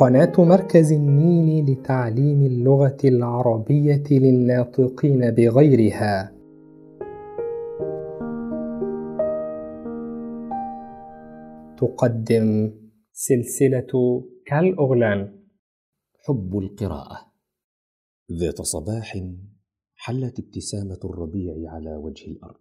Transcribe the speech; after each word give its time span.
قناة 0.00 0.32
مركز 0.38 0.92
النيل 0.92 1.72
لتعليم 1.72 2.42
اللغة 2.42 2.96
العربية 3.04 4.04
للناطقين 4.10 5.30
بغيرها. 5.30 6.32
تقدم 11.78 12.72
سلسلة 13.12 14.22
كالأغلان. 14.46 15.38
حب 16.26 16.58
القراءة. 16.58 17.32
ذات 18.32 18.62
صباح 18.62 19.18
حلت 19.94 20.38
ابتسامة 20.38 21.00
الربيع 21.04 21.54
على 21.72 21.96
وجه 21.96 22.30
الأرض. 22.30 22.60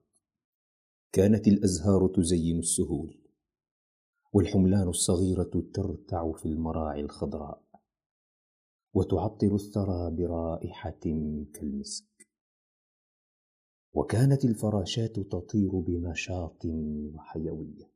كانت 1.11 1.47
الأزهار 1.47 2.07
تزين 2.07 2.59
السهول. 2.59 3.26
والحملان 4.37 4.87
الصغيرة 4.87 5.63
ترتع 5.73 6.31
في 6.31 6.45
المراعي 6.45 7.01
الخضراء 7.01 7.63
وتعطر 8.93 9.55
الثرى 9.55 10.11
برائحة 10.11 10.99
كالمسك. 11.53 12.27
وكانت 13.93 14.45
الفراشات 14.45 15.19
تطير 15.19 15.79
بنشاط 15.79 16.65
وحيوية 17.13 17.91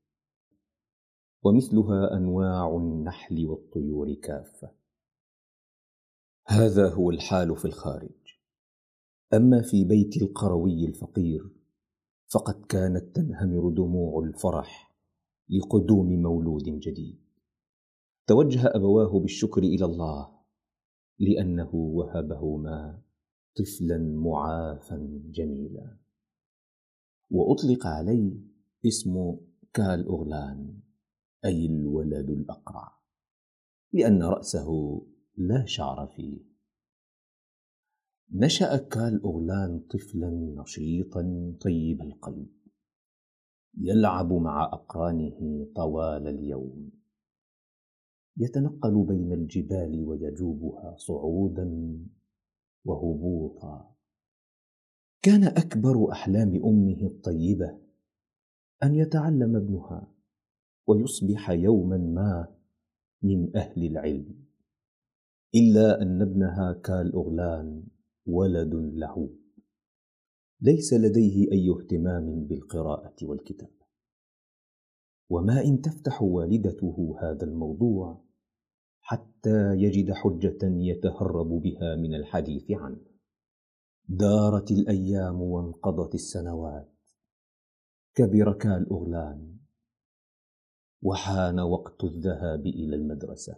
ومثلها 1.44 2.18
أنواع 2.18 2.78
النحل 2.78 3.46
والطيور 3.46 4.14
كافة. 4.14 4.72
هذا 6.48 6.90
هو 6.94 7.10
الحال 7.10 7.58
في 7.58 7.66
الخارج. 7.66 8.40
أما 9.34 9.62
في 9.62 9.84
بيت 9.84 10.22
القروي 10.22 10.86
الفقير 10.86 11.50
فقد 12.34 12.66
كانت 12.66 13.16
تنهمر 13.16 13.70
دموع 13.70 14.24
الفرح 14.24 14.91
لقدوم 15.52 16.22
مولود 16.22 16.64
جديد. 16.64 17.20
توجه 18.28 18.68
أبواه 18.76 19.20
بالشكر 19.20 19.64
إلى 19.64 19.86
الله 19.86 20.42
لأنه 21.20 21.76
وهبهما 21.76 23.02
طفلا 23.56 23.98
معافا 23.98 25.22
جميلا. 25.26 25.98
وأطلق 27.32 27.88
عليه 27.88 28.34
اسم 28.86 29.38
كال 29.74 30.08
اغلان 30.08 30.80
أي 31.46 31.66
الولد 31.66 32.30
الأقرع 32.30 33.02
لأن 33.94 34.24
رأسه 34.24 35.02
لا 35.38 35.66
شعر 35.66 36.08
فيه. 36.08 36.52
نشأ 38.34 38.78
كال 38.78 39.24
اغلان 39.26 39.80
طفلا 39.80 40.30
نشيطا 40.58 41.56
طيب 41.62 42.02
القلب. 42.02 42.61
يلعب 43.78 44.34
مع 44.34 44.64
أقرانه 44.64 45.68
طوال 45.76 46.28
اليوم. 46.28 46.92
يتنقل 48.38 49.06
بين 49.06 49.34
الجبال 49.34 50.06
ويجوبها 50.06 50.96
صعودا 50.98 51.98
وهبوطا. 52.86 53.96
كان 55.22 55.44
أكبر 55.44 56.12
أحلام 56.12 56.56
أمه 56.66 57.08
الطيبة 57.08 57.78
أن 58.84 58.96
يتعلم 58.96 59.56
ابنها 59.56 60.08
ويصبح 60.88 61.50
يوما 61.50 61.98
ما 61.98 62.56
من 63.24 63.56
أهل 63.58 63.86
العلم 63.86 64.46
إلا 65.56 66.02
أن 66.02 66.22
ابنها 66.22 66.74
كالاغلان 66.74 67.84
ولد 68.26 68.76
لعوب 68.76 69.41
ليس 70.64 70.94
لديه 70.94 71.52
أي 71.52 71.70
اهتمام 71.70 72.46
بالقراءة 72.46 73.16
والكتاب. 73.22 73.72
وما 75.30 75.62
إن 75.62 75.82
تفتح 75.82 76.22
والدته 76.22 77.16
هذا 77.22 77.46
الموضوع 77.46 78.24
حتى 79.02 79.74
يجد 79.74 80.12
حجة 80.12 80.60
يتهرب 80.64 81.48
بها 81.48 81.96
من 81.96 82.16
الحديث 82.16 82.72
عنه. 82.72 83.06
دارت 84.10 84.72
الأيام 84.72 85.42
وانقضت 85.42 86.16
السنوات. 86.16 86.94
كبر 88.16 88.54
كالاغلان 88.54 89.58
وحان 91.02 91.60
وقت 91.60 92.04
الذهاب 92.04 92.66
إلى 92.66 92.96
المدرسة. 92.96 93.56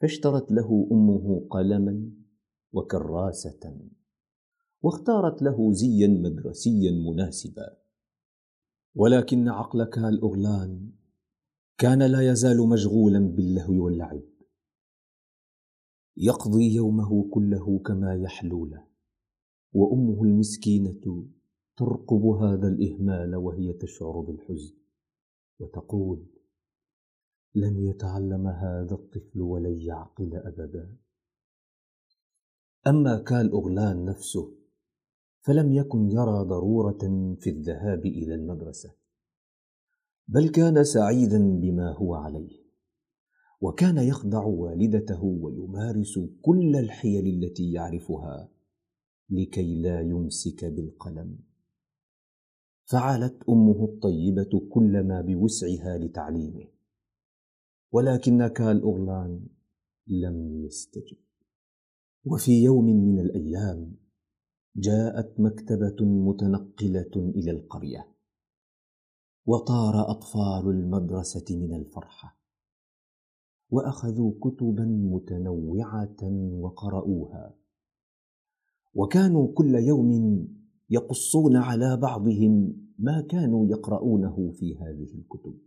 فاشترت 0.00 0.52
له 0.52 0.88
أمه 0.92 1.46
قلما 1.50 2.10
وكراسة. 2.72 3.80
واختارت 4.86 5.42
له 5.42 5.72
زيا 5.72 6.08
مدرسيا 6.08 6.90
مناسبا. 6.90 7.76
ولكن 8.94 9.48
عقل 9.48 9.84
كالأغلان 9.84 10.92
كان 11.78 12.02
لا 12.02 12.30
يزال 12.30 12.68
مشغولا 12.68 13.18
باللهو 13.18 13.84
واللعب. 13.84 14.22
يقضي 16.16 16.74
يومه 16.74 17.30
كله 17.30 17.78
كما 17.78 18.14
يحلو 18.14 18.66
له 18.66 18.86
وأمه 19.72 20.22
المسكينة 20.22 21.26
ترقب 21.76 22.24
هذا 22.24 22.68
الإهمال 22.68 23.36
وهي 23.36 23.72
تشعر 23.72 24.20
بالحزن 24.20 24.76
وتقول 25.58 26.26
لن 27.54 27.76
يتعلم 27.78 28.46
هذا 28.46 28.94
الطفل 28.94 29.40
ولن 29.40 29.78
يعقل 29.78 30.34
ابدا. 30.34 30.96
أما 32.86 33.18
كالأغلان 33.18 34.04
نفسه 34.04 34.65
فلم 35.46 35.72
يكن 35.72 36.10
يرى 36.10 36.44
ضرورة 36.44 37.34
في 37.40 37.50
الذهاب 37.50 38.06
إلى 38.06 38.34
المدرسة 38.34 38.94
بل 40.28 40.48
كان 40.48 40.84
سعيدا 40.84 41.38
بما 41.38 41.92
هو 41.92 42.14
عليه 42.14 42.66
وكان 43.60 43.98
يخدع 43.98 44.44
والدته 44.44 45.24
ويمارس 45.24 46.18
كل 46.42 46.76
الحيل 46.76 47.26
التي 47.26 47.72
يعرفها 47.72 48.48
لكي 49.30 49.82
لا 49.82 50.00
يمسك 50.00 50.64
بالقلم. 50.64 51.38
فعلت 52.84 53.42
أمه 53.48 53.84
الطيبة 53.84 54.68
كل 54.70 55.04
ما 55.04 55.20
بوسعها 55.20 55.98
لتعليمه 55.98 56.68
ولكن 57.92 58.46
كالاغلان 58.46 59.46
لم 60.06 60.64
يستجب. 60.64 61.18
وفي 62.24 62.62
يوم 62.62 62.84
من 62.84 63.20
الأيام 63.20 64.05
جاءت 64.78 65.40
مكتبة 65.40 65.96
متنقلة 66.00 67.10
إلى 67.16 67.50
القرية 67.50 68.08
وطار 69.46 70.10
أطفال 70.10 70.70
المدرسة 70.70 71.44
من 71.50 71.74
الفرحة 71.74 72.38
وأخذوا 73.70 74.32
كتبا 74.40 74.84
متنوعة 74.84 76.16
وقرأوها 76.60 77.54
وكانوا 78.94 79.54
كل 79.54 79.74
يوم 79.74 80.38
يقصون 80.90 81.56
على 81.56 81.96
بعضهم 81.96 82.76
ما 82.98 83.20
كانوا 83.20 83.66
يقرؤونه 83.66 84.52
في 84.52 84.76
هذه 84.76 85.14
الكتب. 85.14 85.58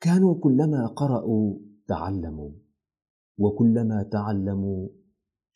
كانوا 0.00 0.34
كلما 0.40 0.86
قرأوا 0.86 1.58
تعلموا 1.86 2.50
وكلما 3.38 4.02
تعلموا 4.02 4.88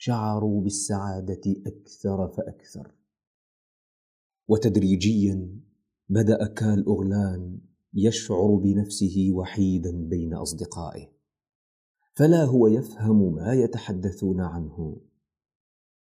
شعروا 0.05 0.63
بالسعادة 0.63 1.41
أكثر 1.67 2.29
فأكثر. 2.29 2.95
وتدريجيا 4.49 5.61
بدأ 6.09 6.47
كال 6.47 6.89
اغلان 6.89 7.61
يشعر 7.95 8.55
بنفسه 8.57 9.29
وحيدا 9.33 10.09
بين 10.09 10.35
أصدقائه. 10.35 11.13
فلا 12.13 12.45
هو 12.45 12.67
يفهم 12.67 13.35
ما 13.35 13.53
يتحدثون 13.53 14.41
عنه 14.41 15.01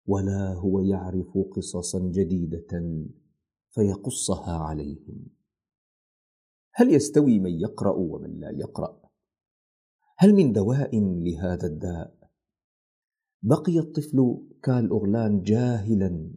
ولا 0.06 0.54
هو 0.54 0.80
يعرف 0.80 1.38
قصصا 1.56 2.00
جديدة 2.00 2.96
فيقصها 3.70 4.58
عليهم. 4.58 5.28
هل 6.74 6.94
يستوي 6.94 7.40
من 7.40 7.60
يقرأ 7.60 7.96
ومن 7.96 8.40
لا 8.40 8.52
يقرأ؟ 8.52 9.02
هل 10.18 10.34
من 10.34 10.54
دواء 10.54 11.00
لهذا 11.00 11.68
الداء؟ 11.68 12.21
بقي 13.44 13.80
الطفل 13.80 14.38
كالأغلان 14.64 15.42
جاهلا 15.44 16.32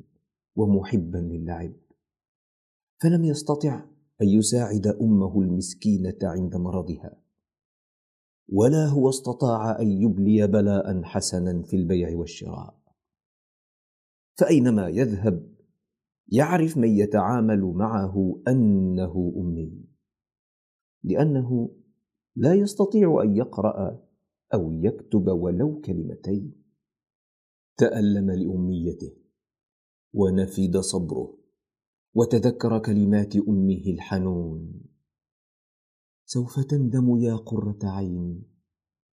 ومحبا 0.56 1.18
للعب 1.18 1.72
فلم 3.02 3.24
يستطع 3.24 3.84
أن 4.22 4.28
يساعد 4.28 4.86
أمه 4.86 5.40
المسكينة 5.40 6.18
عند 6.22 6.56
مرضها 6.56 7.20
ولا 8.48 8.86
هو 8.86 9.08
استطاع 9.08 9.80
أن 9.80 9.88
يبلي 9.88 10.46
بلاء 10.46 11.02
حسنا 11.02 11.62
في 11.62 11.76
البيع 11.76 12.16
والشراء. 12.16 12.78
فأينما 14.38 14.88
يذهب 14.88 15.54
يعرف 16.28 16.76
من 16.76 16.88
يتعامل 16.88 17.62
معه 17.62 18.42
أنه 18.48 19.34
أمي 19.36 19.84
لأنه 21.02 21.70
لا 22.36 22.54
يستطيع 22.54 23.22
أن 23.22 23.36
يقرأ 23.36 24.00
أو 24.54 24.72
يكتب 24.72 25.28
ولو 25.28 25.80
كلمتين. 25.80 26.63
تألم 27.76 28.30
لأميته 28.30 29.12
ونفد 30.14 30.76
صبره 30.76 31.38
وتذكر 32.14 32.78
كلمات 32.78 33.36
أمه 33.36 33.84
الحنون. 33.86 34.82
سوف 36.26 36.60
تندم 36.60 37.16
يا 37.18 37.36
قرة 37.36 37.78
عيني 37.82 38.42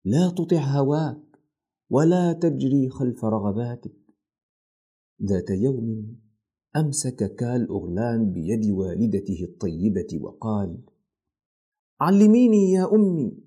لا 0.04 0.30
تطع 0.30 0.60
هواك 0.60 1.40
ولا 1.90 2.32
تجري 2.32 2.88
خلف 2.88 3.24
رغباتك. 3.24 3.96
ذات 5.22 5.50
يوم 5.50 6.16
أمسك 6.76 7.34
كال 7.34 7.68
أغلان 7.68 8.32
بيد 8.32 8.70
والدته 8.70 9.44
الطيبة 9.44 10.20
وقال 10.20 10.78
علميني 12.00 12.72
يا 12.72 12.94
أمي 12.94 13.38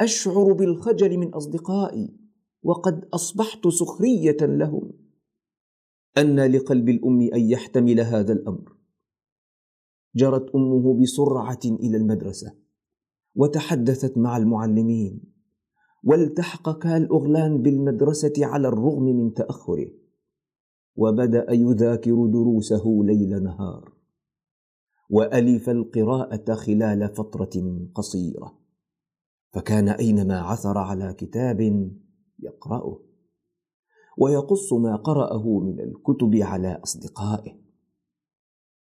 أشعر 0.00 0.52
بالخجل 0.52 1.18
من 1.18 1.34
أصدقائي. 1.34 2.17
وقد 2.62 3.04
أصبحت 3.04 3.68
سخرية 3.68 4.36
لهم. 4.40 4.92
أن 6.18 6.40
لقلب 6.40 6.88
الأم 6.88 7.20
أن 7.20 7.40
يحتمل 7.40 8.00
هذا 8.00 8.32
الأمر. 8.32 8.76
جرت 10.16 10.54
أمه 10.54 11.00
بسرعة 11.02 11.60
إلى 11.64 11.96
المدرسة 11.96 12.54
وتحدثت 13.34 14.18
مع 14.18 14.36
المعلمين 14.36 15.20
والتحق 16.04 16.78
كال 16.78 17.12
اغلان 17.12 17.62
بالمدرسة 17.62 18.32
على 18.38 18.68
الرغم 18.68 19.02
من 19.02 19.34
تأخره. 19.34 19.90
وبدأ 20.96 21.46
يذاكر 21.50 22.26
دروسه 22.26 23.00
ليل 23.04 23.42
نهار. 23.42 23.92
وألف 25.10 25.70
القراءة 25.70 26.54
خلال 26.54 27.08
فترة 27.08 27.86
قصيرة. 27.94 28.58
فكان 29.52 29.88
أينما 29.88 30.40
عثر 30.40 30.78
على 30.78 31.14
كتاب 31.14 31.90
يقرأه. 32.38 33.00
ويقص 34.18 34.72
ما 34.72 34.96
قرأه 34.96 35.58
من 35.58 35.80
الكتب 35.80 36.34
على 36.34 36.80
أصدقائه. 36.84 37.58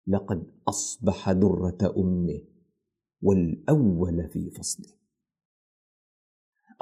لقد 0.07 0.51
أصبح 0.67 1.31
درة 1.31 1.93
أمه 1.97 2.41
والأول 3.21 4.29
في 4.29 4.49
فصله. 4.49 4.95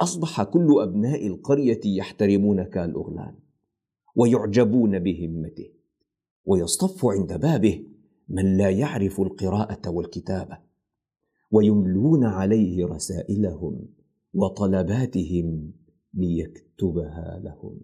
أصبح 0.00 0.42
كل 0.42 0.80
أبناء 0.80 1.26
القرية 1.26 1.80
يحترمون 1.84 2.62
كالاغلان 2.62 3.36
ويعجبون 4.16 4.98
بهمته 4.98 5.72
ويصطف 6.44 7.06
عند 7.06 7.40
بابه 7.40 7.86
من 8.28 8.56
لا 8.56 8.70
يعرف 8.70 9.20
القراءة 9.20 9.90
والكتابة 9.90 10.58
ويملون 11.50 12.24
عليه 12.24 12.86
رسائلهم 12.86 13.88
وطلباتهم 14.34 15.72
ليكتبها 16.14 17.40
لهم. 17.44 17.80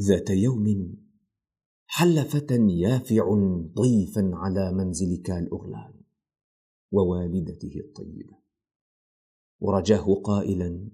ذات 0.00 0.30
يوم 0.30 0.96
حل 1.86 2.24
فتى 2.24 2.68
يافع 2.68 3.34
ضيفا 3.74 4.30
على 4.34 4.72
منزل 4.72 5.16
كالاغلان 5.16 5.94
ووالدته 6.92 7.80
الطيبة. 7.80 8.38
ورجاه 9.60 10.14
قائلا 10.14 10.88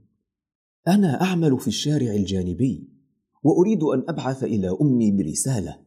أنا 0.88 1.22
أعمل 1.22 1.58
في 1.58 1.68
الشارع 1.68 2.14
الجانبي 2.14 2.88
وأريد 3.42 3.82
أن 3.82 4.04
أبعث 4.08 4.44
إلى 4.44 4.76
أمي 4.80 5.10
برسالة 5.12 5.78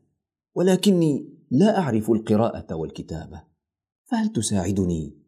ولكني 0.56 1.34
لا 1.52 1.80
أعرف 1.80 2.12
القراءة 2.12 2.76
والكتابة 2.76 3.44
فهل 4.04 4.30
تساعدني؟ 4.34 5.24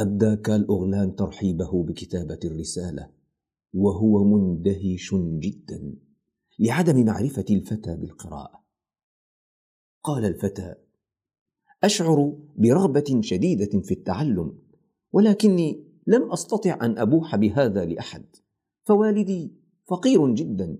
ابدى 0.00 0.36
كالاغلان 0.36 1.16
ترحيبه 1.16 1.84
بكتابة 1.84 2.38
الرسالة. 2.44 3.10
وهو 3.72 4.24
مندهش 4.24 5.14
جدا 5.14 5.94
لعدم 6.58 7.04
معرفة 7.04 7.44
الفتى 7.50 7.96
بالقراءة. 7.96 8.64
قال 10.02 10.24
الفتى 10.24 10.74
أشعر 11.84 12.38
برغبة 12.56 13.20
شديدة 13.20 13.80
في 13.80 13.94
التعلم 13.94 14.58
ولكني 15.12 15.86
لم 16.06 16.32
أستطع 16.32 16.78
أن 16.82 16.98
أبوح 16.98 17.36
بهذا 17.36 17.84
لأحد. 17.84 18.26
فوالدي 18.82 19.54
فقير 19.88 20.34
جدا 20.34 20.78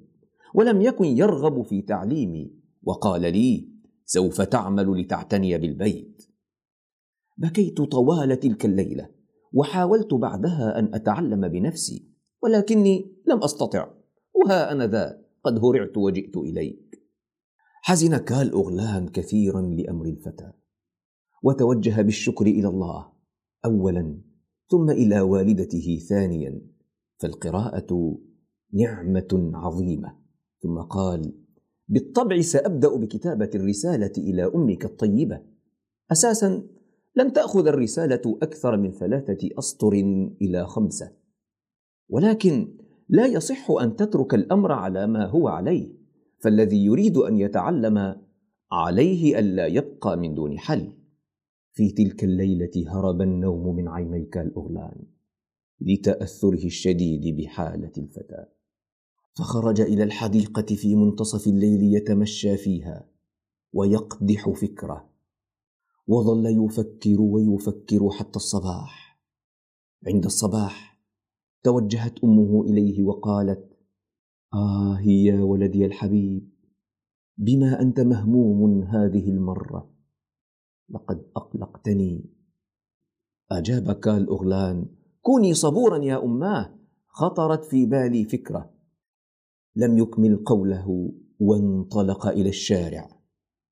ولم 0.55 0.83
يكن 0.83 1.05
يرغب 1.05 1.63
في 1.63 1.83
تعليمي 1.83 2.53
وقال 2.83 3.21
لي 3.21 3.69
سوف 4.05 4.43
تعمل 4.43 5.01
لتعتني 5.01 5.59
بالبيت. 5.59 6.23
بكيت 7.39 7.81
طوال 7.81 8.41
تلك 8.41 8.65
الليلة 8.65 9.09
وحاولت 9.53 10.15
بعدها 10.15 10.79
أن 10.79 10.95
أتعلم 10.95 11.49
بنفسي 11.49 12.16
ولكني 12.43 13.17
لم 13.27 13.43
أستطع 13.45 13.91
وها 14.35 14.73
أنا 14.73 14.87
ذا 14.87 15.23
قد 15.45 15.65
هرعت 15.65 15.97
وجئت 15.97 16.37
إليك. 16.37 17.03
حزن 17.83 18.17
كال 18.17 18.53
أغلان 18.53 19.09
كثيرا 19.09 19.61
لأمر 19.63 20.07
الفتى 20.07 20.53
وتوجه 21.43 22.03
بالشكر 22.03 22.47
إلى 22.47 22.69
الله. 22.69 23.13
اولا 23.65 24.21
ثم 24.71 24.91
إلى 24.91 25.21
والدته 25.21 25.99
ثانيا 26.09 26.63
فالقراءة 27.19 28.19
نعمة 28.73 29.51
عظيمة. 29.55 30.19
ثم 30.63 30.79
قال 30.79 31.35
بالطبع 31.89 32.41
سأبدأ 32.41 32.97
بكتابة 32.97 33.51
الرسالة 33.55 34.13
إلى 34.19 34.45
أمك 34.55 34.85
الطيبة. 34.85 35.43
أساسا 36.13 36.63
لن 37.17 37.33
تأخذ 37.33 37.67
الرسالة 37.67 38.39
أكثر 38.43 38.77
من 38.77 38.93
ثلاثة 38.93 39.49
أسطر 39.59 39.93
إلى 40.43 40.67
خمسة. 40.67 41.13
ولكن 42.09 42.77
لا 43.09 43.27
يصح 43.27 43.71
أن 43.71 43.97
تترك 43.97 44.35
الأمر 44.35 44.73
على 44.73 45.07
ما 45.07 45.27
هو 45.27 45.49
عليه. 45.49 45.97
فالذي 46.39 46.85
يريد 46.85 47.17
أن 47.17 47.39
يتعلم 47.39 48.17
عليه 48.73 49.39
ألا 49.39 49.67
يبقى 49.67 50.17
من 50.17 50.35
دون 50.35 50.59
حل. 50.59 50.93
في 51.73 51.91
تلك 51.91 52.25
الليلة 52.25 52.71
هرب 52.89 53.23
النوم 53.23 53.77
من 53.77 53.89
عينيك 53.89 54.37
الاغلان 54.39 55.05
لتأثره 55.81 56.65
الشديد 56.65 57.37
بحالة 57.37 57.93
الفتى. 57.99 58.45
فخرج 59.39 59.81
إلى 59.81 60.03
الحديقة 60.03 60.75
في 60.75 60.97
منتصف 60.97 61.47
الليل 61.47 61.95
يتمشى 61.97 62.57
فيها 62.57 63.09
ويقدح 63.73 64.51
فكره. 64.51 65.11
وظل 66.07 66.65
يفكر 66.65 67.21
ويفكر 67.21 68.11
حتى 68.11 68.37
الصباح. 68.37 69.21
عند 70.07 70.25
الصباح 70.25 70.96
توجهت 71.67 72.25
أمه 72.25 72.63
إليه 72.63 73.03
وقالت 73.03 73.79
آه 74.55 75.01
يا 75.01 75.43
ولدي 75.43 75.87
الحبيب 75.87 76.51
بما 77.39 77.81
أنت 77.81 78.01
مهموم 78.01 78.83
هذه 78.83 79.31
المرة 79.31 79.91
لقد 80.91 81.27
أقلقتني. 81.37 82.31
اجاب 83.51 83.93
كال 83.93 84.29
اغلان 84.29 84.87
كوني 85.21 85.55
صبورا 85.55 86.05
يا 86.05 86.25
أماه 86.25 86.79
خطرت 87.07 87.65
في 87.65 87.87
بالي 87.87 88.25
فكرة. 88.25 88.71
لم 89.77 89.99
يكمل 89.99 90.37
قوله 90.37 91.13
وانطلق 91.41 92.27
إلى 92.27 92.49
الشارع. 92.49 93.09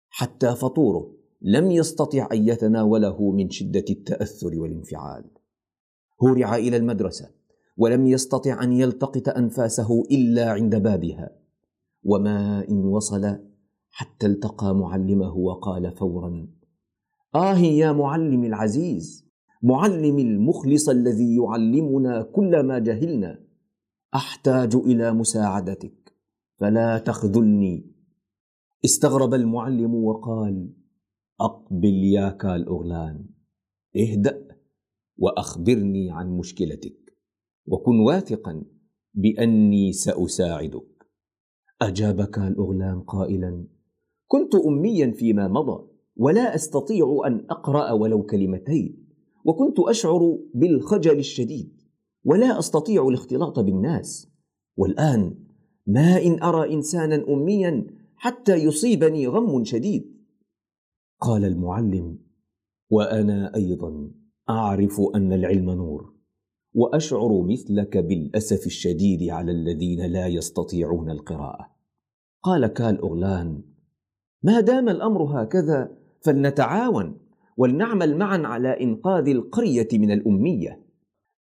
حتى 0.09 0.57
فطوره 0.57 1.15
لم 1.43 1.71
يستطع 1.71 2.29
أن 2.33 2.49
يتناوله 2.49 3.31
من 3.31 3.51
شدة 3.51 3.85
التأثر 3.91 4.61
والانفعال. 4.61 5.31
هرع 6.23 6.57
إلى 6.57 6.77
المدرسة. 6.77 7.44
ولم 7.77 8.07
يستطع 8.07 8.63
أن 8.63 8.73
يلتقط 8.73 9.29
أنفاسه 9.29 10.03
إلا 10.11 10.51
عند 10.51 10.77
بابها. 10.77 11.31
وما 12.05 12.69
إن 12.69 12.85
وصل 12.85 13.39
حتى 13.91 14.27
التقى 14.27 14.75
معلمه 14.75 15.37
وقال 15.37 15.93
فورا 15.97 16.49
آه 17.35 17.59
يا 17.59 17.93
معلم 17.93 18.45
العزيز 18.45 19.25
معلم 19.63 20.19
المخلص 20.19 20.89
الذي 20.89 21.37
يعلمنا 21.37 22.23
كل 22.23 22.61
ما 22.61 22.79
جهلنا 22.79 23.41
أحتاج 24.15 24.75
إلى 24.75 25.13
مساعدتك 25.13 26.15
فلا 26.57 26.99
تخذلني. 26.99 27.95
استغرب 28.85 29.35
المعلم 29.35 29.95
وقال 29.95 30.73
أقبل 31.41 31.95
يا 31.95 32.31
كالاغلان 32.31 33.27
اهدأ 33.97 34.49
وأخبرني 35.19 36.11
عن 36.11 36.31
مشكلتك. 36.31 37.04
وكن 37.67 38.01
واثقا 38.01 38.65
بأني 39.15 39.93
سأساعدك. 39.93 41.07
اجاب 41.83 42.25
كالاغلان 42.25 43.01
قائلا 43.01 43.67
كنت 44.27 44.55
اميا 44.55 45.11
فيما 45.11 45.49
مضى 45.49 45.89
ولا 46.17 46.55
أستطيع 46.55 47.21
أن 47.27 47.47
أقرأ 47.51 47.93
ولو 47.93 48.23
كلمتين 48.23 49.07
وكنت 49.45 49.81
أشعر 49.81 50.39
بالخجل 50.55 51.19
الشديد 51.19 51.81
ولا 52.25 52.59
أستطيع 52.59 53.09
الاختلاط 53.09 53.59
بالناس. 53.59 54.31
والآن 54.77 55.37
ما 55.87 56.23
إن 56.23 56.43
أرى 56.43 56.75
انسانا 56.75 57.25
اميا 57.29 57.87
حتى 58.17 58.55
يصيبني 58.57 59.27
غم 59.27 59.65
شديد؟ 59.65 60.15
قال 61.21 61.45
المعلم 61.45 62.19
وأنا 62.91 63.55
أيضا 63.55 64.11
أعرف 64.51 65.01
أن 65.15 65.33
العلم 65.33 65.71
نور. 65.71 66.14
وأشعر 66.75 67.43
مثلك 67.43 67.97
بالأسف 67.99 68.67
الشديد 68.67 69.31
على 69.31 69.53
الذين 69.53 70.07
لا 70.07 70.27
يستطيعون 70.27 71.11
القراءة. 71.11 71.71
قال 72.43 72.67
كال 72.67 72.99
اغلان 72.99 73.63
ما 74.43 74.61
دام 74.61 74.89
الأمر 74.89 75.43
هكذا 75.43 75.97
فلنتعاون 76.21 77.19
ولنعمل 77.57 78.17
معا 78.17 78.39
على 78.39 78.69
إنقاذ 78.69 79.29
القرية 79.29 79.89
من 79.93 80.11
الأمية. 80.11 80.85